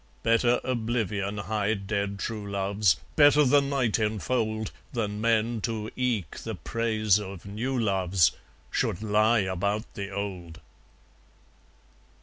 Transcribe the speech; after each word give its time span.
Better 0.23 0.59
oblivion 0.63 1.37
hide 1.37 1.85
dead 1.85 2.17
true 2.17 2.49
loves, 2.49 2.95
Better 3.15 3.43
the 3.43 3.61
night 3.61 3.99
enfold, 3.99 4.71
Than 4.93 5.21
men, 5.21 5.61
to 5.61 5.91
eke 5.95 6.39
the 6.39 6.55
praise 6.55 7.19
of 7.19 7.45
new 7.45 7.77
loves, 7.77 8.31
Should 8.71 9.03
lie 9.03 9.41
about 9.41 9.83
the 9.93 10.09
old! 10.09 10.59